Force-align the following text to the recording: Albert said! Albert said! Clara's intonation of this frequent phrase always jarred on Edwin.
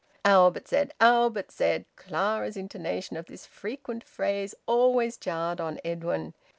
Albert 0.25 0.67
said! 0.67 0.95
Albert 0.99 1.51
said! 1.51 1.85
Clara's 1.95 2.57
intonation 2.57 3.15
of 3.17 3.27
this 3.27 3.45
frequent 3.45 4.03
phrase 4.03 4.55
always 4.65 5.15
jarred 5.15 5.61
on 5.61 5.79
Edwin. 5.85 6.33